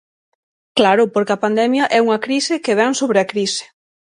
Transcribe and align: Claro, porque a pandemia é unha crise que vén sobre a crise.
Claro, 0.77 1.03
porque 1.13 1.33
a 1.35 1.41
pandemia 1.45 1.85
é 1.97 1.99
unha 2.05 2.21
crise 2.25 2.61
que 2.65 2.77
vén 2.79 2.91
sobre 3.01 3.17
a 3.19 3.29
crise. 3.31 3.65